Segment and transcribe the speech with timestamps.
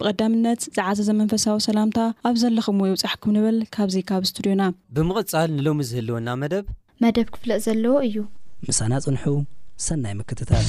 [0.00, 1.98] ብቐዳምነት ዝዓዘ ዘመንፈሳዊ ሰላምታ
[2.28, 4.62] ኣብ ዘለኹም ይውፃሕኩም ንብል ካብዙ ካብ ስትድዮና
[4.96, 6.66] ብምቕጻል ንሎሚ ዝህልወና መደብ
[7.04, 8.16] መደብ ክፍለእ ዘለዎ እዩ
[8.68, 9.24] ምሳና ጽንሑ
[9.88, 10.68] ሰናይ ምክትታስ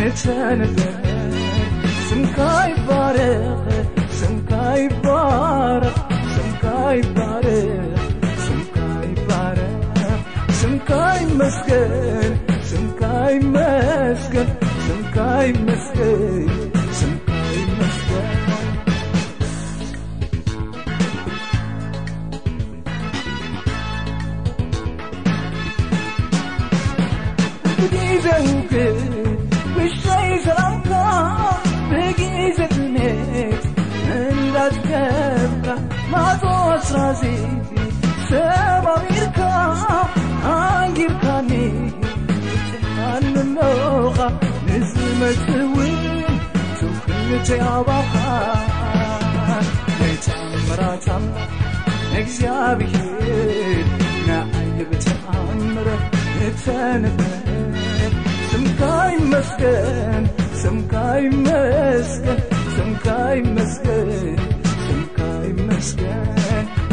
[0.00, 0.56] şمكي
[2.86, 3.18] bر
[4.18, 5.82] şمكي بر
[6.34, 7.46] şكي bر
[8.46, 9.58] şمكي bر
[10.60, 11.68] شمكي مsك
[12.68, 14.34] şمكي msك
[14.86, 16.10] şمkي مsي
[38.28, 39.38] ሰብ ኣሜርካ
[40.52, 41.50] ኣንጌብካኒ
[43.34, 44.18] ንኖኻ
[44.66, 45.94] ንዝመጽውን
[47.18, 48.14] ክልተይ ኣባኻ
[49.98, 50.80] ናይ ትምራ
[52.14, 53.28] ይእግዚኣብ ይሄ
[54.28, 55.88] ናአይዩበተኣምረ
[56.40, 57.04] ንሰን
[58.52, 60.24] ሰምካይመስከን
[60.64, 64.38] ሰምካይመስን ካይመስገን
[65.18, 66.39] ካይመስከን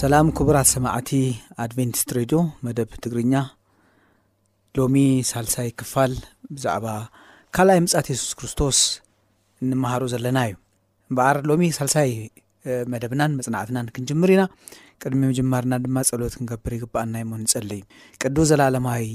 [0.00, 1.10] ሰላም ክቡራት ሰማዕቲ
[1.64, 3.34] ኣድቨንቲስት ሬድዮ መደብ ትግርኛ
[4.78, 4.96] ሎሚ
[5.28, 6.12] ሳልሳይ ክፋል
[6.54, 6.84] ብዛዕባ
[7.56, 8.78] ካልኣይ ምጻት የሱስ ክርስቶስ
[9.66, 10.54] እንመሃሮ ዘለና እዩ
[11.08, 12.10] እምበኣር ሎሚ ሳልሳይ
[12.94, 14.42] መደብናን መፅናዕትናን ክንጅምር ኢና
[15.04, 17.84] ቅድሚ ምጀማርና ድማ ፀሎት ክንገብር ይግባኣና ይ ሞ ንፀሊ ዩ
[18.24, 19.06] ቅዱ ዘላለማይ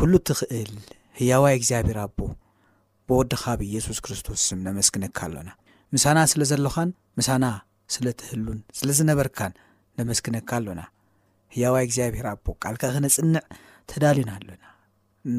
[0.00, 0.72] ኩሉ እትክእል
[1.22, 2.18] ህያዋይ እግዚኣብሄር ኣቦ
[3.08, 5.50] ብወዲ ኻብ የሱስ ክርስቶስም ነመስግነካ ኣሎና
[5.96, 7.44] ምሳና ስለዘለኻን ምሳና
[7.96, 9.52] ስለትህሉን ስለዝነበርካን
[9.98, 10.82] ነመስክነካ ኣሎና
[11.54, 13.38] ሕያዋ እግዚኣብሔር ኣቦካልካ ክነፅንዕ
[13.90, 14.64] ተዳልዩና ኣሎና
[15.28, 15.38] እን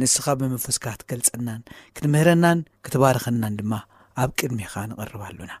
[0.00, 1.60] ንስኻ ብምፍስካ ክትገልፀናን
[1.96, 3.72] ክትምህረናን ክትባርኸናን ድማ
[4.22, 5.52] ኣብ ቅድሚኻ ንቅርብ ኣሎና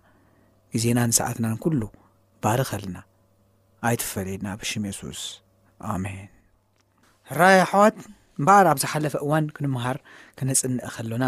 [0.74, 1.82] ግዜና ንሰዓትናን ኩሉ
[2.44, 2.98] ባር ከልና
[3.88, 5.22] ኣይትፈለየና ብሽም ሱስ
[5.94, 6.30] ኣሜን
[7.30, 7.96] ሕራይ ኣሕዋት
[8.38, 9.98] እምበሃር ኣብ ዝሓለፈ እዋን ክንምሃር
[10.38, 11.24] ክነፅንዕ ከሎና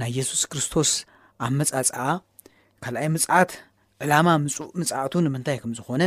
[0.00, 0.90] ናይ የሱስ ክርስቶስ
[1.44, 2.04] ኣብ መፃፀኣ
[2.84, 3.50] ካልኣይ ምፅዓት
[4.04, 6.02] ዕላማ ምእምጽእቱ ንምንታይ ከም ዝኾነ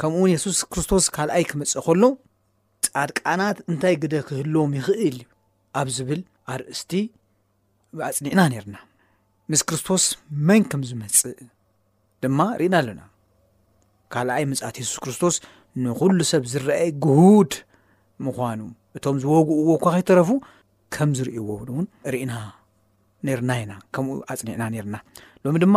[0.00, 2.02] ከምኡውን የሱስ ክርስቶስ ካልኣይ ክመፅእ ከሎ
[2.86, 5.22] ፃድቃናት እንታይ ግደ ክህልዎም ይኽእልዩ
[5.78, 6.20] ኣብ ዝብል
[6.54, 6.90] ኣርእስቲ
[8.08, 8.76] ኣፅኒዕና ነርና
[9.52, 10.04] ምስ ክርስቶስ
[10.48, 11.40] መን ከም ዝመፅእ
[12.22, 13.00] ድማ ርእና ኣለና
[14.14, 15.34] ካልኣይ ምፅኣት የሱስ ክርስቶስ
[15.84, 17.52] ንኩሉ ሰብ ዝረአይ ጉሁድ
[18.26, 18.60] ምኳኑ
[18.96, 20.30] እቶም ዝወግእዎ እኳ ከይተረፉ
[20.94, 22.32] ከም ዝርይዎ ውንእውን ርእና
[23.26, 24.96] ነርና ኢና ከምኡ ኣፅኒዕና ነርና
[25.44, 25.76] ሎሚ ድማ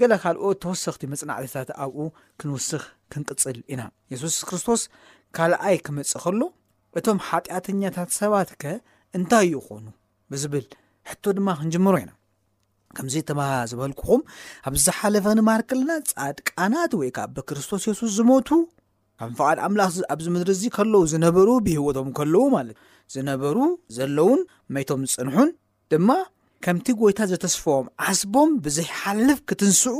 [0.00, 1.96] ገላ ካልኦት ተወሰኽቲ መፅናዕትታት ኣብኡ
[2.40, 4.82] ክንውስኽ ክንቅፅል ኢና የሱስ ክርስቶስ
[5.36, 6.40] ካልኣይ ክመፅእ ከሎ
[6.98, 8.72] እቶም ሓጢኣተኛታት ሰባት ከ
[9.18, 9.84] እንታይ ይኮኑ
[10.32, 10.66] ብዝብል
[11.10, 12.12] ሕቶ ድማ ክንጀመሮ ኢና
[12.96, 14.22] ከምዚ ተባሃ ዝበልኩኹም
[14.68, 18.48] ኣብዝሓለፈ ንማሃር ከለና ፃድቃናት ወይ ከዓ ብክርስቶስ የሱስ ዝሞቱ
[19.20, 22.76] ከም ፍቓል ኣምላኽ ኣብዚ ምድሪእዚ ከለዉ ዝነበሩ ብሂወቶም ከለው ማለት
[23.14, 23.56] ዝነበሩ
[23.98, 24.40] ዘለውን
[24.76, 25.50] መይቶም ዝፅንሑን
[25.92, 26.10] ድማ
[26.64, 29.98] ከምቲ ጎይታ ዘተስፈዎም ዓስቦም ብዘይሓልፍ ክትንስዑ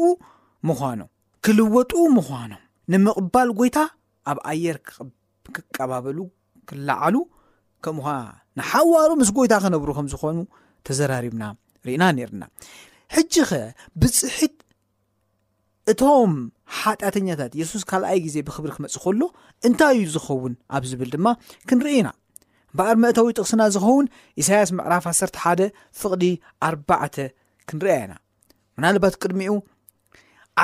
[0.69, 1.01] ምዃኖ
[1.45, 2.63] ክልወጡ ምዃኖም
[2.93, 3.79] ንምቕባል ጎይታ
[4.31, 4.77] ኣብ ኣየር
[5.55, 6.19] ክቀባበሉ
[6.71, 7.17] ክለዓሉ
[7.87, 7.99] ከም
[8.59, 10.39] ንሓዋሩ ምስ ጎይታ ክነብሩ ከም ዝኾኑ
[10.87, 11.45] ተዘራሪብና
[11.87, 12.45] ርኢና ነይርና
[13.15, 13.59] ሕጂ ኸ
[14.01, 14.57] ብፅሒት
[15.91, 16.33] እቶም
[16.79, 19.21] ሓጢኣተኛታት የሱስ ካልኣይ ግዜ ብክብሪ ክመፅእ ከሎ
[19.69, 21.27] እንታይ እዩ ዝኸውን ኣብ ዝብል ድማ
[21.69, 22.09] ክንርኢኢና
[22.73, 24.07] እምበኣር መእተዊ ጥቕስና ዝኸውን
[24.43, 25.61] ኢሳያስ ምዕራፍ 1ሰተ ሓደ
[26.01, 26.25] ፍቕዲ
[26.69, 27.17] ኣርባዕተ
[27.71, 28.13] ክንርአኢና
[28.77, 29.53] ምናልባት ቅድሚኡ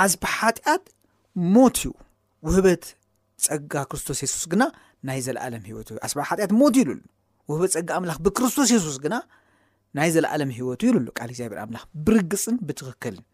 [0.03, 0.85] ኣስባ ሓጢኣት
[1.55, 1.91] ሞት እዩ
[2.47, 2.85] ውህበት
[3.47, 4.63] ፀጋ ክርስቶስ የሱስ ግና
[5.09, 7.01] ናይ ዘለኣለም ሂወቱ እዩኣስ ሓጢአት ሞት ይሉሉ
[7.51, 9.15] ውህበት ፀጋ እምላኽ ብክርስቶስ የሱስ ግና
[9.99, 13.25] ናይ ዘለኣለም ሂወቱ ኢሉሉ ቃል እግዚኣብሔር ኣምላኽ ብርግፅን ብትክክልን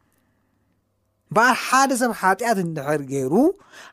[1.37, 3.35] በኣር ሓደ ሰብ ሓጢኣት እንድሕር ገይሩ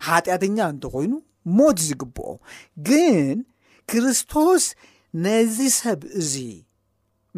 [0.07, 1.13] ሓጢኣተኛ እንተኮይኑ
[1.59, 3.37] ሞት ዝግብኦግን
[3.89, 4.65] ክርስቶስ
[5.25, 6.33] ነዚ ሰብ እዚ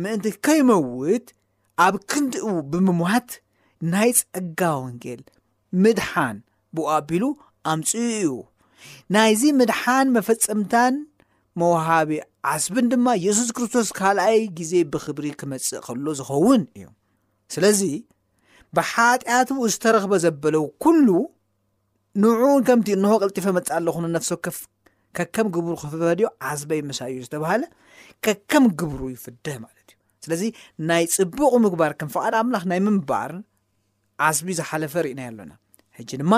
[0.03, 1.25] ምእንቲ ከይመውት
[1.85, 3.29] ኣብ ክንዲኡ ብምምዋት
[3.93, 5.21] ናይ ፀጋ ወንጌል
[5.83, 6.37] ምድሓን
[6.77, 7.23] ብኣቢሉ
[7.71, 8.29] ኣምፅኡ እዩ
[9.13, 10.95] ናይዚ ምድሓን መፈፀምታን
[11.61, 12.09] መውሃቢ
[12.51, 16.85] ዓስብን ድማ የሱስ ክርስቶስ ካልኣይ ግዜ ብክብሪ ክመፅእ ከሎ ዝኸውን እዩ
[17.55, 17.81] ስለዚ
[18.77, 21.07] ብሓጢኣት ዝተረኽበ ዘበለው ኩሉ
[22.23, 24.57] ንዑውን ከምቲ እንሆ ቅልጢፈ መፅእ ኣለኹነ ነፍሶ ከፍ
[25.17, 27.63] ከከም ግብሩ ክፍበድዮ ዓስበይ መሳ እዩ ዝተባሃለ
[28.25, 30.43] ከከም ግብሩ ይፍደህ ማለት እዩ ስለዚ
[30.89, 33.31] ናይ ፅቡቕ ምግባር ከም ፍቃድ ኣምላኽ ናይ ምንባር
[34.27, 35.51] ዓስቢ ዝሓለፈ ርእና ኣሎና
[35.97, 36.33] ሕጂ ድማ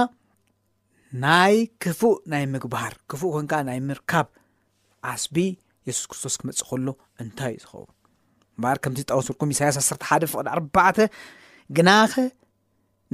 [1.25, 4.27] ናይ ክፉእ ናይ ምግባር ክፉእ ኮይንከዓ ናይ ምርካብ
[5.12, 5.38] ዓስቢ
[5.88, 6.88] የሱስ ክርስቶስ ክመፅእ ከሎ
[7.24, 7.92] እንታይ እዩ ዝኸውን
[8.63, 10.75] በሃር ከምቲ ዝጠወሱርኩም ኢሳያስ 1ተሓ ፍቅድ ኣባ
[11.77, 12.13] ግናኸ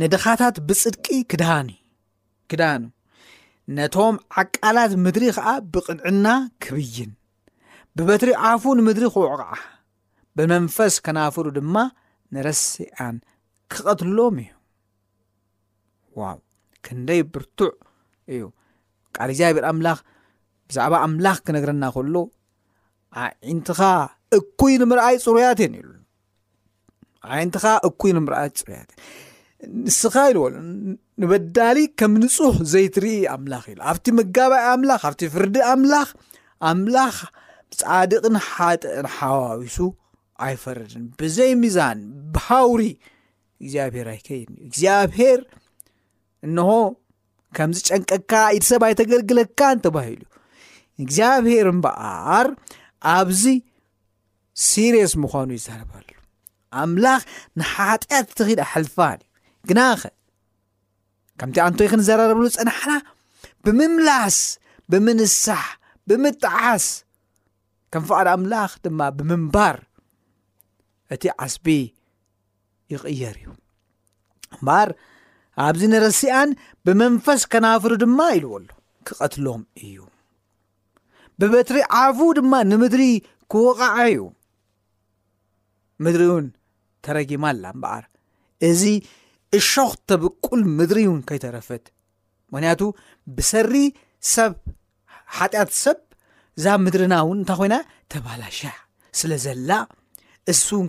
[0.02, 2.82] ንድኻታት ብፅድቂ ክኒክዳኑ
[3.78, 6.28] ነቶም ዓቃላት ምድሪ ከዓ ብቕንዕና
[6.64, 7.12] ክብይን
[7.98, 9.60] ብበትሪ ዓፉ ንምድሪ ክውዕ ዓ
[10.38, 11.76] ብመንፈስ ከናፍሩ ድማ
[12.36, 13.16] ንረስኣን
[13.72, 14.50] ክቀትሎም እዩ
[16.20, 16.38] ዋው
[16.86, 17.72] ክንደይ ብርቱዕ
[18.34, 18.44] እዩ
[19.16, 20.00] ካል እዚብር ኣምላኽ
[20.70, 22.16] ብዛዕባ ኣምላኽ ክነግረና ከሎ
[23.24, 23.80] ዓዒንትኻ
[24.38, 25.74] እኩይ ንምርኣይ ፅሩያትን
[27.34, 28.98] ዓዒንትኻ እኩይ ንምርኣይ ፅሩያትእ
[29.86, 30.56] ንስኻ ኢወሉ
[31.22, 36.10] ንበዳሊ ከም ንፁሕ ዘይትርኢ ኣምላኽ ኢ ኣብቲ መጋባይ ኣምላኽ ኣብቲ ፍርዲ ኣምላኽ
[36.70, 37.16] ኣምላኽ
[37.80, 39.78] ፃድቕን ሓጥዕን ሓዋዊሱ
[40.46, 42.00] ኣይፈረድን ብዘይ ሚዛን
[42.36, 42.84] ብሃውሪ
[43.64, 45.40] እግዚኣብሄር ኣይከይድን ዩ እግዚኣብሄር
[46.48, 46.70] እንሆ
[47.58, 50.22] ከምዚ ጨንቀካ ኢድ ሰብ ኣይተገልግለካን ተባሂሉ
[51.00, 52.48] ዩ እግዚኣብሄር እምበኣር
[53.16, 53.44] ኣብዚ
[54.70, 56.08] ሲርስ ምኳኑ ይዘርባሉ
[56.82, 57.22] ኣምላኽ
[57.62, 59.28] ንሓጢያት ተኽዳ ሓልፋን እዩ
[59.70, 60.02] ግናኸ
[61.42, 62.94] ከምቲ ኣንቶይ ክንዘራረብሉ ፀናሓና
[63.66, 64.38] ብምምላስ
[64.92, 65.64] ብምንሳሕ
[66.10, 66.86] ብምጥዓስ
[67.94, 69.78] ከም ፍቃድ ኣምላኽ ድማ ብምንባር
[71.14, 71.66] እቲ ዓስቢ
[72.94, 73.48] ይቕየር እዩ
[74.56, 74.90] እምበር
[75.68, 76.52] ኣብዚ ነረሲኣን
[76.88, 78.68] ብመንፈስ ከናፍሩ ድማ ኢልዎሉ
[79.10, 79.98] ክቐትሎም እዩ
[81.40, 83.04] ብበትሪ ዓፉ ድማ ንምድሪ
[83.54, 84.20] ክወቕዓ እዩ
[86.06, 86.46] ምድሪ እውን
[87.06, 88.06] ተረጊማ ኣላ ምበዓር
[88.70, 88.84] እዚ
[89.58, 91.86] እሾክ ተብቁል ምድሪ እን ከይተረፈት
[92.54, 92.82] ምክንያቱ
[93.38, 93.74] ብሰሪ
[94.34, 94.54] ሰብ
[95.38, 95.98] ሓጢኣት ሰብ
[96.64, 97.76] ዛብ ምድርና እውን እንታ ኮይና
[98.14, 98.60] ተባላሸ
[99.20, 99.72] ስለ ዘላ
[100.52, 100.86] እሱን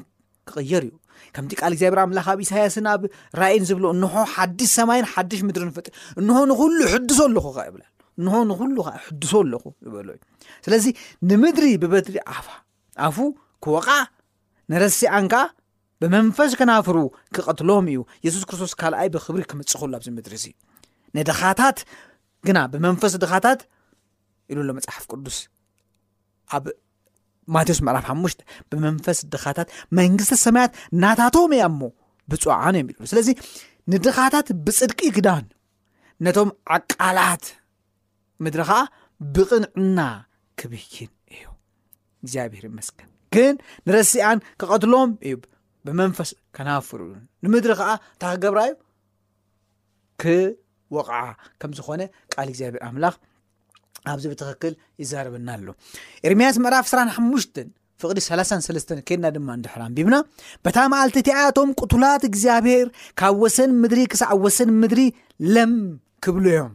[0.50, 0.94] ክቅየር እዩ
[1.34, 3.02] ከምዚ ቃል እግዚኣብር ምላካኣብ ኢሳያስን ኣብ
[3.40, 5.86] ራይን ዝብሎ ንሆ ሓድሽ ሰማይን ሓድሽ ምድሪንፈጥ
[6.20, 7.78] እንሆ ንኩሉ ሕድሶ ኣለኹ ብ
[8.20, 8.76] እንሆ ንኩሉ
[9.06, 10.20] ሕዱሶ ኣለኹ ዝበሎ እዩ
[10.64, 10.86] ስለዚ
[11.30, 12.46] ንምድሪ ብበድሪ ኣፋ
[13.06, 13.16] ኣፉ
[13.64, 13.88] ኩወቃ
[14.72, 15.32] ነረሲ አንካ
[16.02, 16.96] ብመንፈስ ከናፍሩ
[17.34, 20.46] ክቐትሎም እዩ የሱስ ክርስቶስ ካልኣይ ብክብሪ ክምፅእ ክሉ ኣብዚ ምድሪ እዙ
[21.16, 21.78] ንድኻታት
[22.48, 23.60] ግና ብመንፈስ ድኻታት
[24.52, 25.38] ኢሉ ሎ መፅሓፍ ቅዱስ
[26.56, 26.64] ኣብ
[27.54, 28.40] ማቴዎስ መዕራፍ ሓሙሽተ
[28.70, 29.68] ብመንፈስ ድኻታት
[30.00, 31.80] መንግስቲ ሰማያት ናታቶም እያ እሞ
[32.32, 33.28] ብፅዋዓን እዮም ኢሉሉ ስለዚ
[33.92, 35.44] ንድኻታት ብፅድቂ ክዳን
[36.24, 37.44] ነቶም ዓቃላት
[38.44, 38.80] ምድሪ ከዓ
[39.34, 40.00] ብቕንዕና
[40.60, 41.44] ክብኪን እዩ
[42.22, 43.54] እግዚኣብሄር መስገን ግን
[43.86, 45.34] ንረሲኣን ክቐትሎም እዩ
[45.86, 47.00] ብመንፈስ ከናፍሩ
[47.44, 48.72] ንምድሪ ከዓ እንታ ክገብራ ዩ
[50.22, 51.20] ክወቕዓ
[51.60, 52.02] ከምዝኮነ
[52.34, 53.14] ቃል እግዚኣብሔር ኣምላኽ
[54.12, 55.68] ኣብዚ ብትክክል ይዛረበና ኣሎ
[56.28, 57.56] ኤርምያስ ምዕራፍ ስራሓሙሽተ
[58.02, 60.16] ፍቅዲ 3ሰለስተ ኬድና ድማ እንድሕራንቢብና
[60.66, 62.86] በታ መዓልቲ እቲኣ እቶም ቁቱላት እግዚኣብሄር
[63.20, 65.02] ካብ ወሰን ምድሪ ክሳዕ ወሰን ምድሪ
[65.54, 65.74] ለም
[66.26, 66.72] ክብሎ ዮም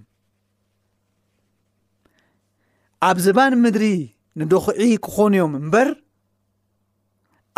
[3.10, 3.86] ኣብ ዘባን ምድሪ
[4.42, 5.74] ንደኪዒ ክኾንዮምበ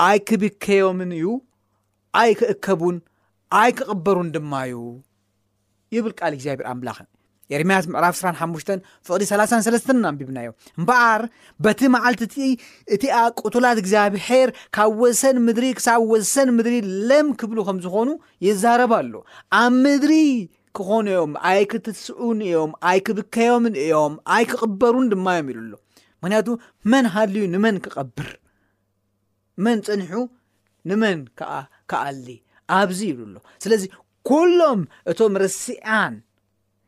[0.07, 1.27] ኣይክብከዮምን እዩ
[2.21, 2.97] ኣይክእከቡን
[3.61, 4.81] ኣይ ክቕበሩን ድማ እዩ
[5.95, 6.97] ይብል ቃል እግዚኣብር ኣምላክ
[7.51, 8.63] የሬምያስ ምዕራፍ ስራሓሙሽ
[9.07, 11.21] ፍቅሪ 3ሰለስተን ኣንቢብና ዮ እምበኣር
[11.65, 12.35] በቲ መዓልትቲ
[12.95, 16.75] እቲኣ ቁትላት እግዚኣብሔር ካብ ወሰን ምድሪ ክሳብ ወሰን ምድሪ
[17.11, 18.09] ለም ክብሉ ከም ዝኾኑ
[18.47, 19.13] ይዛረብ ኣሎ
[19.61, 20.13] ኣብ ምድሪ
[20.79, 25.71] ክኾንዮም ኣይ ክትስዑን እዮም ኣይ ክብከዮምን እዮም ኣይ ክቕበሩን ድማ ዮም ኢሉሎ
[26.21, 26.47] ምክንያቱ
[26.93, 28.29] መን ሃልዩ ንመን ክቐብር
[29.65, 30.13] መን ፀኒሑ
[30.89, 31.53] ንመን ከዓ
[31.91, 32.27] ከኣሊ
[32.79, 33.83] ኣብዚ ይብልኣሎ ስለዚ
[34.29, 36.13] ኩሎም እቶም ርሲኣን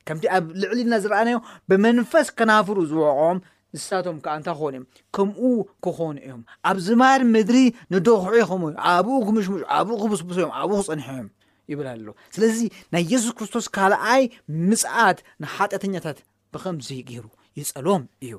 [0.07, 1.37] ከምቲ ኣብ ልዕሊልና ዝረአናዮ
[1.69, 3.39] ብመንፈስ ከናፍሩ ዝዋቅም
[3.75, 4.85] ንሳቶም ከዓ እንታይ ክኾኑ እዮም
[5.15, 5.41] ከምኡ
[5.85, 7.57] ክኾኑ እዮም ኣብ ዝማድ ምድሪ
[7.93, 11.27] ንደኹዒ ይኸምዩ ኣብኡ ክምሽሙ ኣብኡ ክቡስቡሶ እዮም ኣብኡ ክፀንሐ ዮም
[11.71, 12.57] ይብል ኣሎ ስለዚ
[12.93, 14.23] ናይ የሱስ ክርስቶስ ካልኣይ
[14.69, 16.17] ምፅኣት ንሓጠተኛታት
[16.53, 17.25] ብኸምዙ ገይሩ
[17.59, 18.33] ይፀሎም እዩ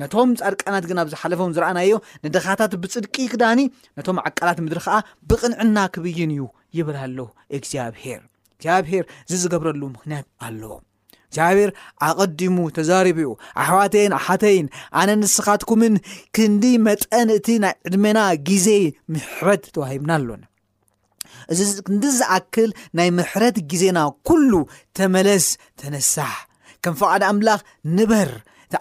[0.00, 1.94] ነቶም ፃድቃናት ግን ብዝሓለፎም ዝረኣናዮ
[2.24, 3.60] ንድኻታት ብፅድቂ ክዳኒ
[3.98, 4.96] ነቶም ዓቃላት ምድሪ ከዓ
[5.30, 6.44] ብቕንዕና ክብይን እዩ
[6.78, 7.18] ይብል ኣሎ
[7.56, 8.22] እግዚኣብሄር
[8.54, 10.72] እግዚኣብሄር ዝዝገብረሉ ምክንያት ኣለዎ
[11.26, 11.70] እግዚኣብሄር
[12.08, 13.30] ኣቀዲሙ ተዛሪብኡ
[13.64, 14.66] ኣሕዋተይን ኣሓተይን
[15.00, 15.94] ኣነ ንስኻትኩምን
[16.38, 18.18] ክንዲ መጠን እቲ ናይ ዕድሜና
[18.48, 18.68] ግዜ
[19.14, 20.42] ምሕረት ተዋሂብና ኣሎኒ
[21.52, 23.98] እዚ ክንዲዝኣክል ናይ ምሕረት ግዜና
[24.30, 24.52] ኩሉ
[25.00, 25.46] ተመለስ
[25.82, 26.32] ተነሳሕ
[26.84, 27.60] ከም ፍቓድ ኣምላኽ
[27.98, 28.30] ንበር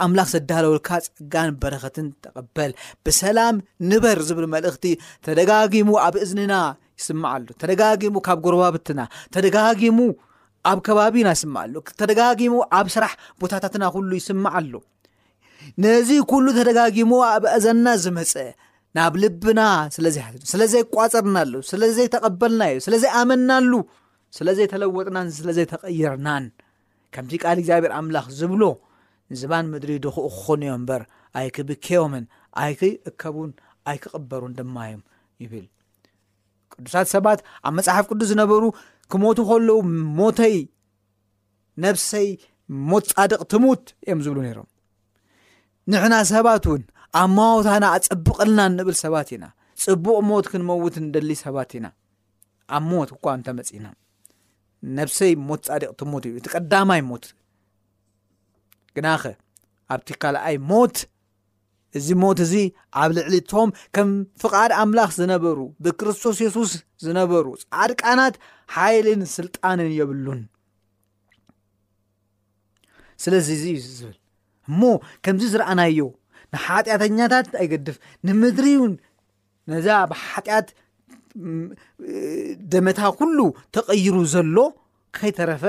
[0.05, 2.71] ኣምላክ ዘዳለወልካ ፀጋን በረኸትን ተቀበል
[3.05, 3.55] ብሰላም
[3.89, 4.85] ንበር ዝብል መልእክቲ
[5.27, 6.53] ተደጋጊሙ ኣብ እዝንና
[7.01, 9.01] ይስማዓሉ ተደጋጊሙ ካብ ጎርባብትና
[9.35, 9.99] ተደጋጊሙ
[10.71, 14.73] ኣብ ከባቢና ይስማዓሉ ተደጋጊሙ ኣብ ስራሕ ቦታታትና ኩሉ ይስማዓሉ
[15.85, 18.35] ነዚ ኩሉ ተደጋጊሞ ኣብ አዘና ዝመፀ
[18.97, 19.61] ናብ ልብና
[19.95, 23.73] ስለዘይ ስለዘይ ቋፅርናሉ ስለዘይተቀበልና እዩ ስለዘይ ኣመናሉ
[24.37, 26.45] ስለዘይ ተለወጥናን ስለዘይ ተቀይርናን
[27.15, 28.63] ከምዚ ቃል እግዚኣብሔር ኣምላኽ ዝብሎ
[29.39, 31.01] ዚባን ምድሪ ድክኡ ክኮኑ ዮም እምበር
[31.39, 32.23] ኣይክብከቦምን
[32.61, 33.49] ኣይክእከቡን
[33.89, 35.01] ኣይክቅበሩን ድማ ዮም
[35.43, 35.65] ይብል
[36.73, 38.63] ቅዱሳት ሰባት ኣብ መፅሓፍ ቅዱስ ዝነበሩ
[39.11, 39.77] ክሞት ከለዉ
[40.19, 40.55] ሞተይ
[41.85, 42.27] ነብሰይ
[42.91, 44.67] ሞት ፃድቅ ትሙት እዮም ዝብሉ ነይሮም
[45.91, 46.83] ንሕና ሰባት እውን
[47.21, 49.45] ኣብ ማወታና ኣፀብቀልና ንብል ሰባት ኢና
[49.85, 51.87] ፅቡቅ ሞት ክንመውት ንደሊ ሰባት ኢና
[52.75, 53.87] ኣብ ሞት እኳ እንተመፅእና
[54.97, 57.25] ነብሰይ ሞት ፃድቅ ትሙት እዩ እቲ ቀዳማይ ሞት
[58.95, 59.23] ግናኸ
[59.93, 60.95] ኣብቲ ካልኣይ ሞት
[61.97, 62.53] እዚ ሞት እዚ
[63.01, 64.09] ኣብ ልዕሊቶም ከም
[64.41, 66.71] ፍቓድ ኣምላኽ ዝነበሩ ብክርስቶስ የሱስ
[67.05, 68.35] ዝነበሩ ፃድቃናት
[68.75, 70.41] ሓይልን ስልጣንን የብሉን
[73.23, 73.65] ስለዚ እዩ
[73.99, 74.17] ዝብል
[74.69, 74.81] እሞ
[75.25, 75.99] ከምዚ ዝረአናዮ
[76.53, 78.93] ንሓጢኣተኛታት ኣይገድፍ ንምድሪዩን
[79.71, 80.69] ነዛ ብሓጢኣት
[82.73, 83.37] ደመታ ኩሉ
[83.75, 84.57] ተቐይሩ ዘሎ
[85.17, 85.63] ከይተረፈ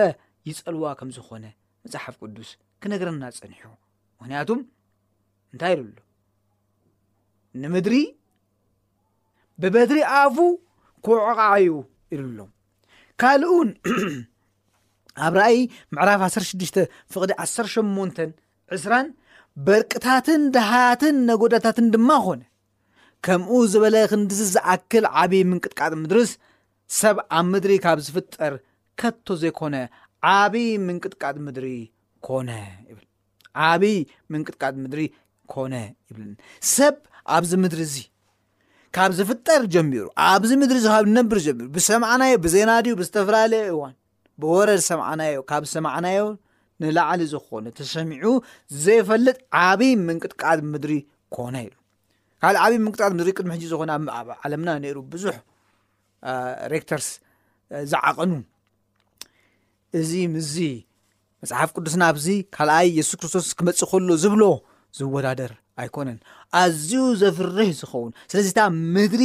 [0.50, 1.44] ይፀልዋ ከምዝኮነ
[1.86, 2.50] መፅሓፍ ቅዱስ
[2.82, 3.60] ክነገርና ፀንሑ
[4.20, 4.60] ምክንያቱም
[5.52, 5.96] እንታይ ኢሉሉ
[7.62, 7.96] ንምድሪ
[9.62, 10.36] ብበድሪ ኣፉ
[11.06, 11.72] ክዕቕዓዩ
[12.14, 12.38] ኢሉሎ
[13.22, 13.70] ካልኡ ን
[15.24, 15.58] ኣብ ራእይ
[15.94, 16.76] ምዕራፍ 16ድሽተ
[17.14, 18.30] ፍቕዲ 18ን
[18.76, 18.84] 2ስ
[19.66, 22.40] በርቂታትን ድሃትን ነጎዳታትን ድማ ኾነ
[23.26, 26.30] ከምኡ ዝበለ ክንዲዝዝኣክል ዓብዪ ምንቅጥቃጥ ምድርስ
[27.00, 28.54] ሰብ ኣብ ምድሪ ካብ ዝፍጠር
[29.00, 29.74] ከቶ ዘይኮነ
[30.36, 31.66] ዓብዪ ምንቅጥቃጥ ምድሪ
[32.48, 33.96] ነይልዓብይ
[34.32, 35.00] ምንቅጥቃ ምድሪ
[35.52, 35.74] ኮነ
[36.10, 36.28] ይብል
[36.74, 36.96] ሰብ
[37.36, 37.96] ኣብዚ ምድሪ እዚ
[38.96, 43.94] ካብ ዝፍጠር ጀሚሩ ኣብዚ ምድሪ እዚ ካብ ዝነብር ጀሚሩ ብሰማዓናዮ ብዜና ድዩ ብዝተፈላለዩ እዋን
[44.40, 46.20] ብወረድ ሰማዓናዮ ካብ ሰማዕናዮ
[46.82, 48.24] ንላዕሊ ዝኮነ ተሰሚዑ
[48.84, 50.94] ዘይፈልጥ ዓብዪ ምንቅጥቃጥ ምድሪ
[51.36, 51.70] ኮነ ዩ
[52.42, 53.90] ካእ ዓብይ ምንቅጥቃ ምድሪ ቅድሚ ሕዚ ዝኮነ
[54.44, 55.36] ዓለምና ነሩ ብዙሕ
[56.74, 57.08] ሬክተርስ
[57.92, 58.32] ዝዓቐኑ
[60.00, 60.54] እዚ ምዚ
[61.42, 64.42] መፅሓፍ ቅዱስና ኣብዚ ካልኣይ የሱስ ክርስቶስ ክመፅእ ከሎ ዝብሎ
[64.98, 66.18] ዝወዳደር ኣይኮነን
[66.60, 68.62] ኣዝዩ ዘፍርሕ ዝኸውን ስለዚ ታ
[68.96, 69.24] ምድሪ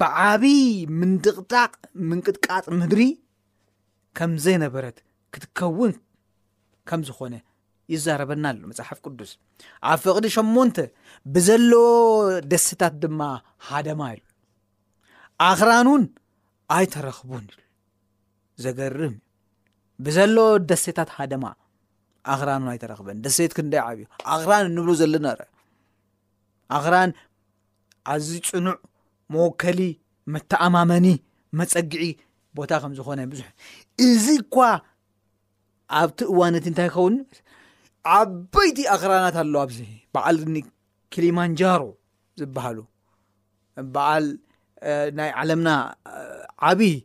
[0.00, 0.60] ብዓብይ
[1.00, 1.72] ምንጥቕጣቅ
[2.10, 3.02] ምንቅጥቃጥ ምድሪ
[4.18, 4.96] ከም ዘይነበረት
[5.34, 5.92] ክትከውን
[6.90, 7.34] ከም ዝኾነ
[7.92, 9.30] ይዛረበና ኣሎ መፅሓፍ ቅዱስ
[9.92, 10.76] ኣብ ፍቕዲ ሸሞንተ
[11.32, 11.86] ብዘለዎ
[12.52, 13.20] ደስታት ድማ
[13.68, 14.22] ሓደማ ኢዩ
[15.50, 16.04] ኣኽራንን
[16.76, 17.46] ኣይተረኽቡን
[18.64, 19.14] ዘገርም
[20.06, 21.44] ብዘሎዎ ደሴታት ሃደማ
[22.32, 25.46] ኣክራን ይተረክበን ደሴት ክንዳይ ዓብዩ ኣኽራን ንብሉ ዘለናርአ
[26.76, 27.10] ኣክራን
[28.12, 28.76] ኣዚ ፅኑዕ
[29.34, 29.80] መወከሊ
[30.34, 31.06] መተኣማመኒ
[31.60, 32.06] መፀጊዒ
[32.58, 33.48] ቦታ ከም ዝኾነ ብዙሕ
[34.08, 34.66] እዚ ኳ
[36.00, 37.14] ኣብቲ እዋነት እንታይ ይኸውን
[38.16, 39.82] ዓበይቲ ኣኽራናት ኣለዋ ዚ
[40.14, 40.62] በዓል ኒ
[41.14, 41.82] ኪሊማንጃሮ
[42.40, 42.78] ዝበሃሉ
[43.94, 44.26] በዓል
[45.18, 45.68] ናይ ዓለምና
[46.70, 46.96] ዓብይ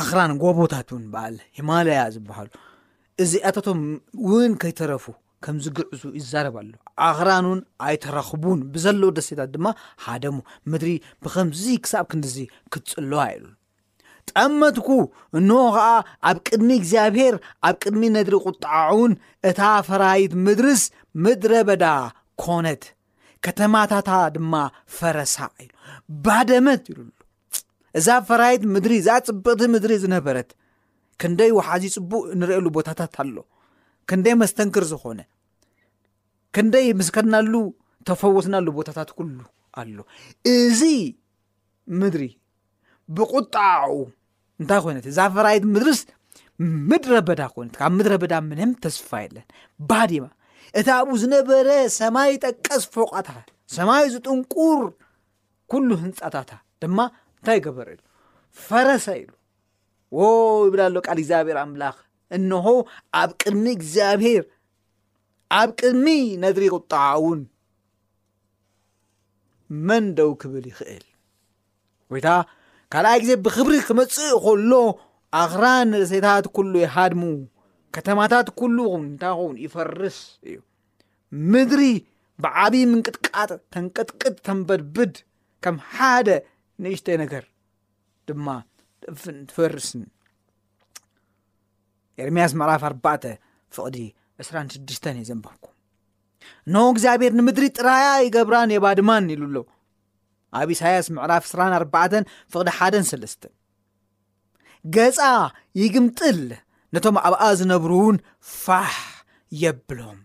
[0.00, 2.50] ኣኽራን ጎቦታት እውን በል ሂማላያ ዝበሃሉ
[3.22, 3.80] እዚኣቶቶም
[4.26, 5.04] እውን ከይተረፉ
[5.44, 6.70] ከምዚ ግዕዙ ይዛረባሉ
[7.08, 9.66] ኣኽራን እውን ኣይተረኽቡን ብዘለዉ ደሴታት ድማ
[10.04, 10.36] ሓደሙ
[10.72, 10.90] ምድሪ
[11.24, 12.36] ብከምዚ ክሳብ ክንዲዙ
[12.74, 13.46] ክትፅልዋ ኢሉ
[14.38, 14.88] ጠመትኩ
[15.38, 15.86] እንሆ ከዓ
[16.30, 17.36] ኣብ ቅድሚ እግዚኣብሄር
[17.68, 19.12] ኣብ ቅድሚ ነድሪ ቁጣን
[19.50, 20.82] እታ ፈራይት ምድርስ
[21.26, 21.84] ምድረ በዳ
[22.44, 22.84] ኮነት
[23.46, 24.54] ከተማታታ ድማ
[24.98, 25.72] ፈረሳ ኢሉ
[26.26, 26.98] ባደመት ይሉ
[27.98, 30.50] እዛ ፈራይት ምድሪእዛ ፅብቕቲ ምድሪ ዝነበረት
[31.22, 33.36] ክንደይ ዋሓዚ ፅቡእ ንሪኤሉ ቦታታት ኣሎ
[34.10, 35.20] ክንደይ መስተንክር ዝኮነ
[36.56, 37.54] ክንደይ ምስከድናሉ
[38.08, 39.38] ተፈወትናሉ ቦታታት ኩሉ
[39.80, 39.96] ኣሎ
[40.54, 40.80] እዚ
[42.00, 42.24] ምድሪ
[43.16, 43.86] ብቁጣኡ
[44.60, 46.00] እንታይ ኮነት እዛ ፈራይት ምድሪስ
[46.90, 49.46] ምድረ በዳ ኮነት ካብ ምድረ በዳ ምንም ተስፋ የለን
[49.90, 50.26] ባዲማ
[50.78, 51.68] እታ ኣብኡ ዝነበረ
[52.00, 53.28] ሰማይ ጠቀስ ፎቃታ
[53.76, 54.80] ሰማይ ዝጥንቁር
[55.72, 56.50] ኩሉ ህንፃታታ
[56.82, 56.98] ድማ
[57.38, 57.88] እንታይ ይገበረ
[58.66, 59.24] ፈረሰ ኢ
[60.16, 60.18] ወ
[60.68, 61.96] ይብላ ኣሎ ቃል እግዚኣብሔር ኣምላኽ
[62.36, 62.66] እንሆ
[63.20, 64.44] ኣብ ቅድሚ እግዚኣብሔር
[65.58, 66.06] ኣብ ቅድሚ
[66.42, 67.40] ነድሪ ቁጣዓ እውን
[69.88, 71.04] መን ደው ክብል ይኽእል
[72.12, 72.28] ወይታ
[72.92, 74.72] ካልኣይ ግዜ ብክብሪ ክመፅእ ከሎ
[75.42, 77.22] ኣክራን ንርእሰታት ኩሉ ይሃድሙ
[77.94, 80.56] ከተማታት ኩሉ ን እንታይ ኸውን ይፈርስ እዩ
[81.52, 81.82] ምድሪ
[82.42, 85.14] ብዓብዪ ምንቅጥቃጥ ተንቀጥቅጥ ተንበድብድ
[85.64, 86.28] ከም ሓደ
[86.82, 87.44] ንእሽተ ነገር
[88.28, 88.46] ድማ
[89.56, 90.02] ፈርስን
[92.22, 93.24] ኤረምያስ ምዕላፍ ኣባዕ
[93.76, 93.96] ፍቅዲ
[94.42, 95.64] 2ስራን6ድተን እየ ዘንበርኩ
[96.72, 99.60] ን እግዚኣብሔር ንምድሪ ጥራያ ይገብራን የባድማን ኢሉ ሎ
[100.60, 101.96] ኣብ ኢሳያስ ምዕላፍ 2ስራ ኣባ
[102.54, 103.52] ፍቅዲ ሓ ሰለስተን
[104.96, 105.18] ገፃ
[105.82, 106.40] ይግምጥል
[106.96, 108.16] ነቶም ኣብኣ ዝነብሩ እውን
[108.62, 108.94] ፋሕ
[109.62, 110.18] የብሎም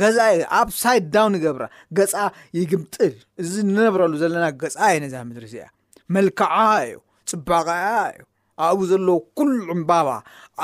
[0.00, 0.18] ገዛ
[0.60, 1.64] ኣብ ሳይድ ዳውን ይገብራ
[1.98, 2.14] ገፃ
[2.58, 5.66] ይግምጥል እዚ ንነብረሉ ዘለና ገፃ ዩ ነዚ ምድሪ እዚአ
[6.14, 6.50] መልክዓ
[6.88, 6.94] እዩ
[7.30, 8.20] ፅባቃኣ እዩ
[8.66, 10.08] ኣእብ ዘሎ ኩሉ ዕምባባ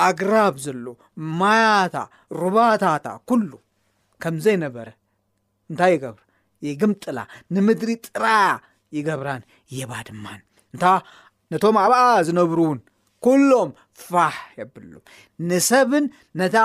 [0.06, 0.84] ኣግራብ ዘሎ
[1.40, 1.96] ማያታ
[2.40, 3.50] ሩባታታ ኩሉ
[4.24, 4.88] ከምዘይነበረ
[5.70, 6.22] እንታይ ይገብር
[6.68, 7.18] ይግምጥላ
[7.54, 8.46] ንምድሪ ጥራያ
[8.96, 9.42] ይገብራን
[9.78, 10.40] የባ ድማን
[10.74, 10.84] እንታ
[11.52, 12.80] ነቶም ኣብኣ ዝነብሩ እውን
[13.26, 13.70] ኩሎም
[14.06, 14.92] ፋሕ የብሎ
[15.48, 16.04] ንሰብን
[16.40, 16.58] ነታ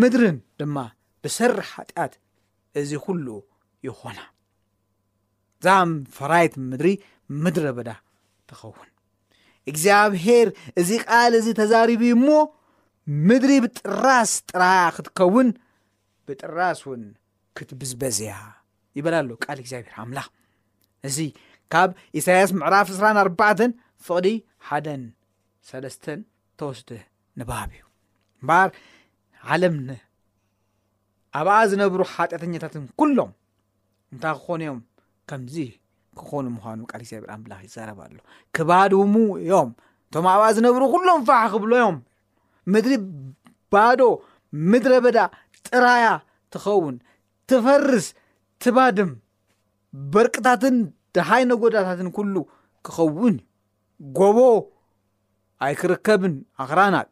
[0.00, 0.76] ምድርን ድማ
[1.22, 2.14] ብሰርሕ ኃጢኣት
[2.80, 3.26] እዚ ኩሉ
[3.88, 4.20] ይኮና
[5.64, 6.88] ዛም ፈራይት ምድሪ
[7.42, 7.90] ምድሪ ዳ
[8.48, 8.90] ትኸውን
[9.70, 10.48] እግዚኣብሄር
[10.80, 12.26] እዚ ቃል እዚ ተዛሪቡ እሞ
[13.28, 15.48] ምድሪ ብጥራስ ጥራያ ክትከውን
[16.26, 17.02] ብጥራስ ውን
[17.56, 18.34] ክትብዝበዝ እያ
[18.98, 20.26] ይበላ ሎ ቃል እግዚኣብሄር ኣምላኽ
[21.08, 21.18] እዚ
[21.72, 23.72] ካብ እሳያስ ምዕራፍ እስራን ኣባተን
[24.06, 24.26] ፍቅሊ
[24.68, 25.02] ሓደን
[25.70, 26.20] ሰለስተን
[26.60, 26.90] ተወስደ
[27.40, 27.82] ንባሃብ እዩ
[28.48, 28.70] በር
[29.52, 29.90] ዓለምኒ
[31.38, 33.32] ኣብኣ ዝነብሩ ሓጢአተኛታትን ኩሎም
[34.12, 34.78] እንታይ ክኾን ዮም
[35.30, 35.56] ከምዚ
[36.20, 38.14] ክኾኑ ምኳኑ ቃሊ ዘኣቤር ኣምላኽ ይዛረብ ኣሎ
[38.56, 39.70] ክባድሙ እዮም
[40.06, 41.96] እቶም ኣብኣ ዝነብሩ ኩሎም ፋሕ ክብሎ ዮም
[42.72, 42.92] ምድሪ
[43.72, 44.00] ባዶ
[44.70, 45.18] ምድሪ በዳ
[45.68, 46.06] ጥራያ
[46.52, 46.96] ትኸውን
[47.50, 48.06] ትፈርስ
[48.64, 49.10] ትባድም
[50.14, 50.76] በርቂታትን
[51.16, 52.34] ድሃይ ነጎዳታትን ኩሉ
[52.86, 53.44] ክኸውን ዩ
[54.18, 54.38] ጎቦ
[55.66, 57.08] ኣይ ክርከብን ኣክራናት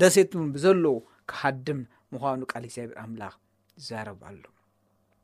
[0.00, 0.96] ደሴትን ብዘለዉ
[1.30, 1.80] ክሓድም
[2.14, 3.34] ምዃኑ ቃሊ ስኣብር ኣምላኽ
[3.80, 4.42] ይዛረብ ኣሎ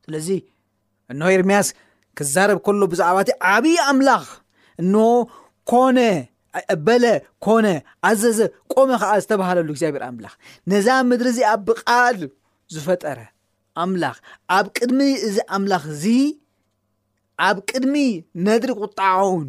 [0.04, 0.28] ስለዚ
[1.12, 1.68] እንሆ ኤርምያስ
[2.18, 4.24] ክዛረብ ከሎ ብዛዕባ እቲ ዓብዪ ኣምላኽ
[4.82, 4.92] እን
[5.70, 5.98] ኮነ
[6.86, 7.04] በለ
[7.44, 7.66] ኮነ
[8.08, 8.38] ኣዘዘ
[8.72, 10.34] ቆመ ከዓ ዝተባሃለሉ እግዚኣብሔር ኣምላኽ
[10.70, 12.18] ነዛ ምድሪ እዚ ኣ ብቃል
[12.74, 13.18] ዝፈጠረ
[13.84, 14.16] ኣምላኽ
[14.56, 16.04] ኣብ ቅድሚ እዚ ኣምላኽ እዚ
[17.46, 17.96] ኣብ ቅድሚ
[18.46, 19.44] ነድሪ ቁጣውን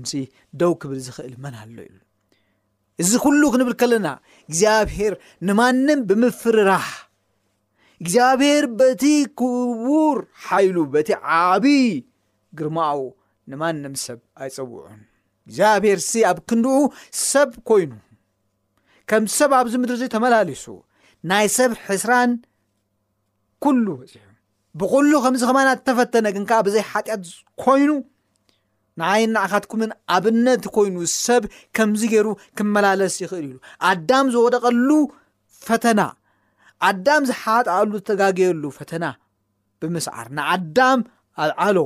[0.61, 1.93] ደው ክብል ዝክእል መናኣሎ ዩ
[3.03, 4.07] እዚ ኩሉ ክንብል ከለና
[4.47, 5.13] እግዚኣብሄር
[5.47, 6.87] ንማንም ብምፍርራህ
[8.01, 9.03] እግዚኣብሄር በቲ
[9.39, 11.87] ክቡር ሓይሉ በቲ ዓብይ
[12.59, 12.99] ግርማኡ
[13.51, 14.99] ንማን ንም ሰብ ኣይፀውዑን
[15.49, 16.77] እዚኣብሔር ሲ ኣብ ክንድኡ
[17.31, 17.91] ሰብ ኮይኑ
[19.09, 20.65] ከም ሰብ ኣብዚ ምድር ዘይ ተመላሊሱ
[21.31, 22.31] ናይ ሰብ ሕስራን
[23.63, 24.23] ኩሉ ወፅሑ
[24.79, 27.21] ብኩሉ ከምዚ ከማና ተፈተነ ግን ከዓ ብዘይ ሓጢኣት
[27.63, 27.89] ኮይኑ
[29.01, 31.43] ንይ ናዕካትኩምን ኣብነት ኮይኑ ሰብ
[31.77, 33.55] ከምዚ ገይሩ ክመላለስ ይኽእል ኢሉ
[33.89, 34.89] ኣዳም ዝወደቀሉ
[35.67, 36.01] ፈተና
[36.89, 39.05] ኣዳም ዝሓጣኣሉ ዝተጋጊየሉ ፈተና
[39.81, 40.99] ብምስዓር ንኣዳም
[41.43, 41.77] ኣልዓሎ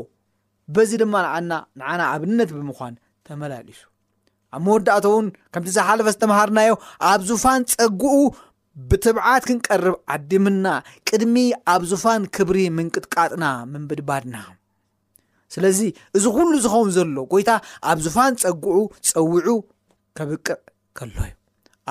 [0.76, 2.94] በዚ ድማ ንዓና ንዓና ኣብነት ብምኳን
[3.28, 3.82] ተመላሊሱ
[4.56, 6.72] ኣብ መወዳእተ እውን ከምቲ ዝሓለፈ ዝተምሃርናዮ
[7.12, 8.18] ኣብ ዙፋን ፀጉዑ
[8.90, 10.66] ብትብዓት ክንቀርብ ዓዲምና
[11.10, 11.36] ቅድሚ
[11.74, 14.36] ኣብ ዙፋን ክብሪ ምንቅጥቃጥና ምንብድባድና
[15.54, 15.80] ስለዚ
[16.18, 17.52] እዚ ኩሉ ዝኸውን ዘሎ ጎይታ
[17.92, 18.80] ኣብ ዙፋን ፀጉዑ
[19.10, 19.58] ፀውዑ
[20.20, 20.58] ከብቅዕ
[21.00, 21.32] ከሎዩ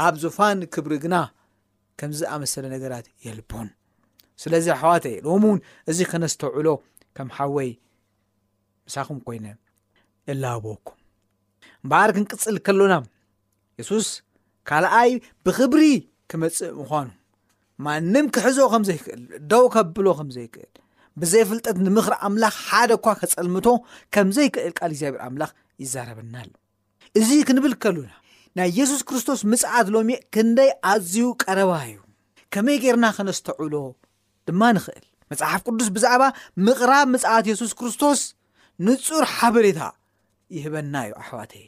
[0.05, 1.17] ኣብ ዙፋን ክብሪ ግና
[2.01, 3.69] ከምዝ ኣመሰለ ነገራት የልብን
[4.43, 5.61] ስለዚ ኣሕዋት ሎሚ እውን
[5.91, 6.69] እዚ ከነስተውዕሎ
[7.17, 7.71] ከም ሓወይ
[8.88, 9.46] ንሳኹም ኮይነ
[10.33, 10.98] እላብወኩም
[11.85, 12.94] እምበሃር ክንቅፅል ከሎና
[13.81, 14.09] የሱስ
[14.68, 15.11] ካልኣይ
[15.46, 15.83] ብክብሪ
[16.31, 17.09] ክመፅእ ምኳኑ
[17.87, 19.20] ማንም ክሕዞ ከምዘይክእል
[19.51, 20.72] ደው ከብሎ ከምዘይክእል
[21.20, 23.66] ብዘይፍልጠት ንምኽሪ ኣምላኽ ሓደ እኳ ከፀልምቶ
[24.14, 25.51] ከም ዘይክእል ል እግዚኣብሔር ኣምላኽ
[25.83, 26.37] ይዛረበና
[27.20, 28.12] እዚ ክንብል ከሉና
[28.59, 31.96] ናይ የሱስ ክርስቶስ ምፅዓት ሎሚ ክንደይ ኣዝዩ ቀረባ እዩ
[32.55, 33.74] ከመይ ጌይርና ከነስተዕሎ
[34.48, 36.22] ድማ ንክእል መፅሓፍ ቅዱስ ብዛዕባ
[36.66, 38.20] ምቕራብ ምፅዓት የሱስ ክርስቶስ
[38.87, 39.81] ንፁር ሓበሬታ
[40.57, 41.64] ይህበና እዩ ኣሕዋት የ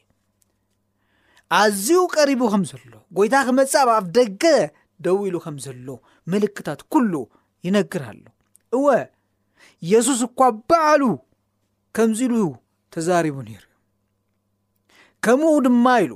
[1.61, 2.85] ኣዝዩ ቀሪቡ ከም ዘሎ
[3.16, 4.42] ጎይታ ክመፅብ ኣፍ ደገ
[5.05, 5.88] ደው ኢሉ ከምዘሎ
[6.33, 7.14] ምልክታት ኩሉ
[7.66, 8.23] ይነግር ኣሎ
[8.77, 8.87] እወ
[9.92, 10.38] የሱስ እኳ
[10.70, 11.03] ባዕሉ
[11.96, 12.42] ከምዚ ሉ
[12.94, 13.70] ተዛሪቡ ነሩ እዩ
[15.27, 16.12] ከምኡ ድማ ኢሉ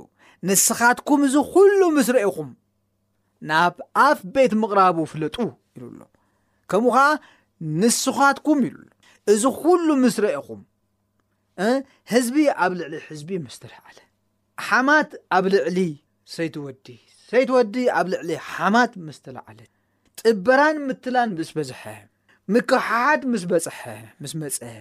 [0.49, 2.49] ንስኻትኩም እዚ ኩሉ ምስ ረአኹም
[3.49, 3.75] ናብ
[4.07, 5.35] ኣፍ ቤት ምቕራቡ ፍለጡ
[5.77, 5.99] ኢሉሎ
[6.71, 6.99] ከምኡ ከዓ
[7.81, 8.87] ንስኻትኩም ይሉሎ
[9.33, 10.61] እዚ ኩሉ ምስ ረአኹም
[12.11, 13.97] ህዝቢ ኣብ ልዕሊ ሕዝቢ ምስተርዓለ
[14.67, 15.79] ሓማት ኣብ ልዕሊ
[16.35, 16.87] ሰይትወዲ
[17.31, 19.59] ሰይትወዲ ኣብ ልዕሊ ሓማት ምስተለዓለ
[20.19, 21.83] ጥበራን ምትላን ምስ በዝሐ
[22.55, 24.75] ምክሓሓት ምስሐምስ መፅአ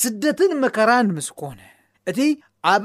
[0.00, 1.60] ስደትን መከራን ምስ ኮነ
[2.10, 2.18] እቲ
[2.72, 2.84] ኣብ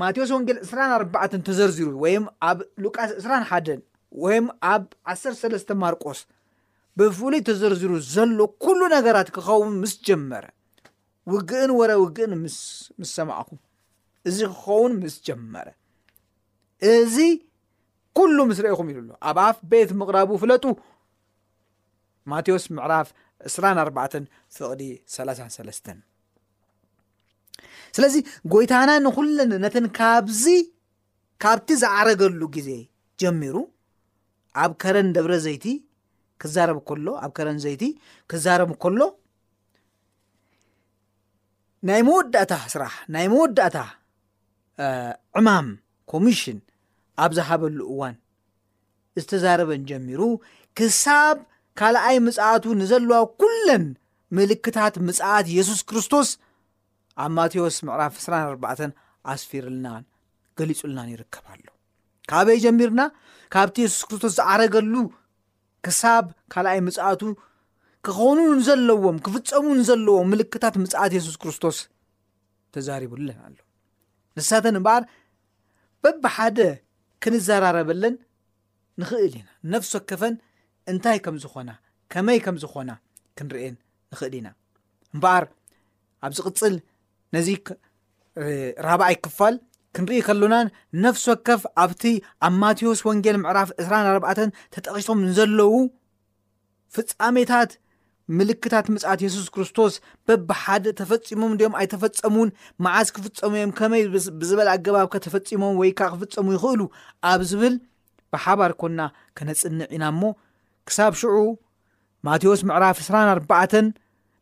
[0.00, 3.84] ማቴዎስ ወንጌል 24 ተዘርዚሩ ወይም ኣብ ሉቃስ 21
[4.24, 4.82] ወይም ኣብ
[5.14, 6.20] 13 ማርቆስ
[6.98, 10.44] ብፍሉይ ተዘርዚሩ ዘሎ ኩሉ ነገራት ክኸውን ምስ ጀመረ
[11.34, 12.32] ውግእን ወረ ውግእን
[13.00, 13.58] ምስሰማዕኹም
[14.28, 15.68] እዚ ክኸውን ምስ ጀመረ
[16.94, 17.16] እዚ
[18.16, 20.64] ኩሉ ምስረ አይኹም ኢሉሎ ኣብ ኣፍ ቤት ምቕራቡ ፍለጡ
[22.30, 23.08] ማቴዎስ ምዕራፍ
[23.54, 24.20] 2 4
[24.56, 24.82] ፍቅዲ
[25.16, 25.40] 3ሰ
[27.96, 28.14] ስለዚ
[28.52, 29.86] ጎይታና ንኩለን ነተን
[30.26, 30.44] ብዚ
[31.42, 32.68] ካብቲ ዝዓረገሉ ግዜ
[33.20, 33.56] ጀሚሩ
[34.62, 35.64] ኣብ ከረን ደብረ ዘይቲ
[36.42, 37.84] ክዛረብ ሎ ኣብ ከረን ዘይቲ
[38.30, 39.00] ክዛረብ ከሎ
[41.88, 43.76] ናይ መወዳእታ ስራሕ ናይ መወዳእታ
[45.38, 45.66] ዕማም
[46.12, 46.58] ኮሚሽን
[47.24, 48.16] ኣብ ዝሃበሉ እዋን
[49.20, 50.20] ዝተዛረበን ጀሚሩ
[50.78, 51.36] ክሳብ
[51.80, 53.84] ካልኣይ ምፅኣቱ ንዘለዋ ኩለን
[54.36, 56.28] ምልክታት ምፅኣት የሱስ ክርስቶስ
[57.24, 58.96] ኣብ ማቴዎስ ምዕራፍ 24
[59.32, 60.02] ኣስፊርልናን
[60.58, 61.66] ገሊጹልናን ይርከብኣሎ
[62.30, 63.00] ካበይ ጀሚርና
[63.54, 64.94] ካብቲ የሱስ ክርስቶስ ዝዓረገሉ
[65.86, 67.20] ክሳብ ካልኣይ ምፅእቱ
[68.06, 71.76] ክኾኑን ዘለዎም ክፍፀሙን ዘለዎም ምልክታት ምፅኣት የሱስ ክርስቶስ
[72.74, 73.56] ተዛሪቡለን ኣሎ
[74.38, 75.02] ንሳተን እምበኣር
[76.02, 76.58] በብሓደ
[77.24, 78.14] ክንዘራረበለን
[79.02, 80.34] ንኽእል ኢና ነፍሲ ወከፈን
[80.92, 81.70] እንታይ ከምዝኾና
[82.14, 82.90] ከመይ ከምዝኾና
[83.38, 83.74] ክንርኤን
[84.12, 84.48] ንክእል ኢና
[85.16, 85.44] እምበኣር
[86.26, 86.74] ኣብዚ ቅፅል
[87.36, 87.48] ነዚ
[88.86, 89.54] ራብኣይ ክፋል
[89.96, 90.68] ክንርኢ ከሎናን
[91.06, 92.04] ነፍሲ ወከፍ ኣብቲ
[92.46, 94.38] ኣብ ማቴዎስ ወንጌል ምዕራፍ 2ራ4
[94.76, 95.74] ተጠቂሶም ዘለው
[96.96, 97.70] ፍፃሜታት
[98.38, 99.92] ምልክታት ምጽኣት የሱስ ክርስቶስ
[100.26, 102.48] በብሓደ ተፈፂሞም ዲኦም ኣይተፈፀሙን
[102.84, 104.02] መዓዝ ክፍፀሙእዮም ከመይ
[104.38, 106.80] ብዝበለ ኣገባብካ ተፈፂሞም ወይ ከ ክፍፀሙ ይኽእሉ
[107.30, 107.74] ኣብ ዝብል
[108.34, 109.00] ብሓባር ኮና
[109.36, 110.22] ከነፅንዕ ኢና እሞ
[110.88, 111.36] ክሳብ ሽዑ
[112.28, 113.94] ማቴዎስ ምዕራፍ 24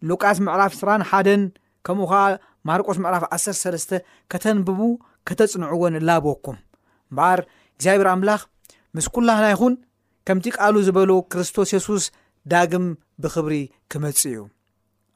[0.08, 1.46] ሉቃስ ምዕራፍ 21
[1.86, 2.24] ከምኡ ከዓ
[2.68, 3.94] ማርቆስ ምዕራፍ 13
[4.32, 4.80] ከተንብቡ
[5.28, 6.58] ከተፅንዕዎን ኣላብኩም
[7.10, 7.40] እምበሃር
[7.74, 8.40] እግዚኣብሔር ኣምላኽ
[8.96, 9.74] ምስ ኩላና ይኹን
[10.28, 12.04] ከምቲ ቃሉ ዝበሎ ክርስቶስ የሱስ
[12.52, 12.86] ዳግም
[13.22, 13.54] ብኽብሪ
[13.92, 14.36] ክመጽ እዩ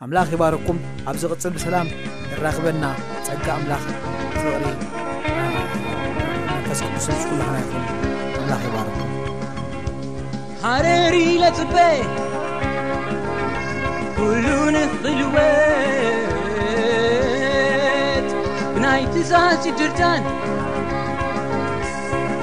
[0.05, 1.89] ኣምላኽ ሂባርኩም ኣብ ዝቕጽል ብሰላም
[2.29, 2.85] ንራኽበና
[3.27, 3.83] ጸጋ ኣምላኽ
[6.69, 7.85] ፍቕሪ ሰልኹም
[8.39, 9.11] ኣምላ ሂባርኩም
[10.65, 11.77] ሃረሪኢለጽበ
[14.21, 15.29] ኩሉ ንኽልወት
[18.75, 20.25] ብናይ ትዛሲ ድርታን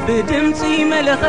[0.06, 0.62] ብድምፂ
[0.94, 1.24] መልኸ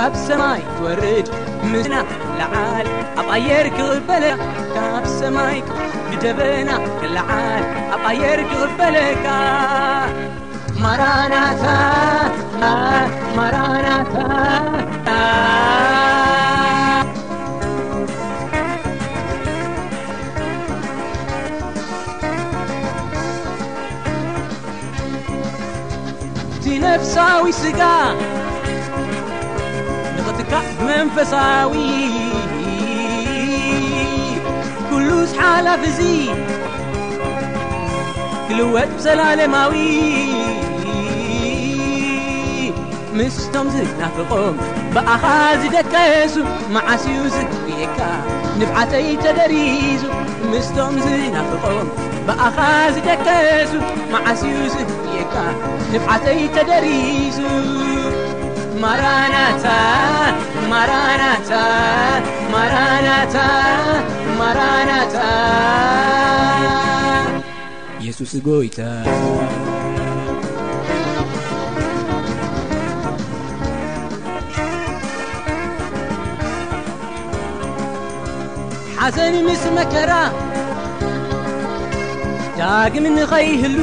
[0.00, 1.26] ካብ ሰማይ ወርድ
[1.70, 1.92] ምና
[3.36, 3.78] ኣየርካ
[5.16, 5.56] ሰማይ
[6.10, 7.64] ንደበና ክላዓል
[8.10, 9.32] ኣየር ክበለካ
[10.82, 11.42] ናና
[26.62, 27.82] ቲ ነፍሳዊ ስጋ
[30.52, 31.72] ካመንፈሳዊ
[34.90, 36.00] ኩሉዝ ሓላፍ እዙ
[38.48, 39.72] ክልወት ብሰላለማዊ
[43.18, 44.56] ምስቶም ዝናፍቖም
[44.94, 45.24] በኣኻ
[45.62, 46.34] ዝደከሱ
[46.74, 47.98] ማዓስዩ ዝህብየካ
[48.60, 50.02] ንብዓተይ ተደሪዙ
[50.52, 51.88] ምስቶም ዝናፍቖም
[52.28, 52.58] በኣኻ
[52.96, 53.72] ዝደከሱ
[54.14, 55.34] ማዓስዩ ዝህብየካ
[55.92, 57.38] ንብዓተይ ተደሪይዙ
[58.78, 60.70] የሱይ
[79.00, 80.10] حሰ ምስ መكر
[82.60, 83.76] ዳግም نኸይل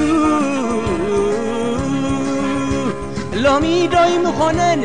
[3.44, 4.82] ሎሚ ዶይሚ ኾነን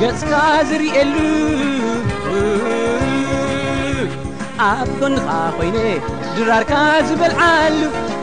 [0.00, 0.32] ገጽካ
[0.68, 1.14] ዝርኤሉ
[4.70, 5.76] ኣብ ቆንኻ ኮይነ
[6.36, 6.72] ድራርካ
[7.08, 7.80] ዝበልዓሉ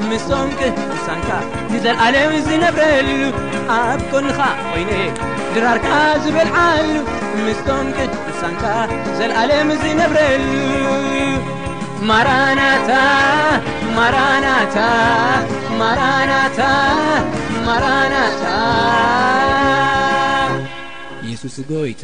[0.10, 0.60] ምስ ቶምቂ
[0.91, 1.30] ንሳንካ
[1.72, 3.10] ንዘለዓለም ዝነብረሉ
[3.78, 4.38] ኣብ ቆንኻ
[4.70, 4.91] ኮይነ
[5.56, 5.89] ድራርካ
[6.26, 6.89] ዝበልዓሉ
[7.46, 7.98] ምስ ዶምቂ
[8.30, 8.63] ንሳንካ
[9.17, 10.46] ዘለዓለም ዝነብረሉ
[12.12, 12.89] ማራናታ
[13.98, 14.78] ማራናታ
[15.82, 16.60] ማራናታ
[17.68, 18.42] ማራናት
[21.30, 22.04] የሱስ ጎይተ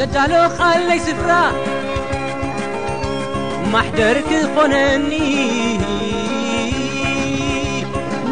[0.00, 1.32] ዘዳሎ ኻለይ ስፍራ
[3.74, 5.12] ማሕደር ክኾነኒ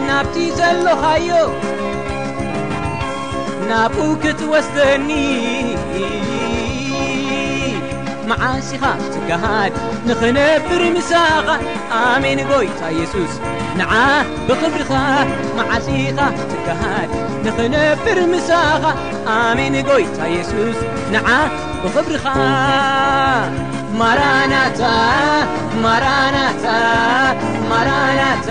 [0.09, 1.31] ናብቲ ዘሎ ሃዮ
[3.71, 5.11] ናብ ክትወስሰኒ
[8.29, 9.75] መዓሲኻ ትገሃድ
[10.09, 11.49] ንኽነብርምሳኻ
[12.01, 13.33] ኣሜንጎይታ ኣኢየሱስ
[13.79, 13.93] ንዓ
[14.49, 14.91] ብክብርኻ
[15.59, 16.19] መዓሲኻ
[16.51, 17.11] ትገሃድ
[17.47, 18.85] ንኽነብርምሳኻ
[19.39, 20.79] ኣሜን ጎይታ ኢየሱስ
[21.15, 21.29] ንዓ
[21.83, 22.25] ብክብርኻ
[24.01, 24.83] ማራናታ
[25.85, 26.65] ማራናታ
[27.73, 28.51] ማራናታ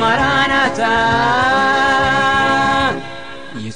[0.00, 0.80] ማራናታ